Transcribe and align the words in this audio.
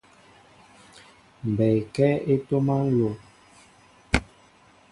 Mɓɛɛ 1.53 1.75
ekáá 1.83 2.15
e 2.31 2.33
ntoma 2.39 2.75
nló. 2.89 3.09